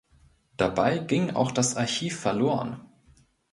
[0.57, 2.83] Dabei ging auch das Archiv verloren.